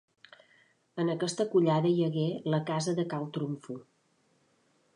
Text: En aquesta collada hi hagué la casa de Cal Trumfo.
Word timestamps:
En 1.03 1.11
aquesta 1.15 1.45
collada 1.51 1.91
hi 1.93 2.01
hagué 2.07 2.25
la 2.53 2.61
casa 2.71 2.97
de 3.01 3.05
Cal 3.15 3.29
Trumfo. 3.37 3.77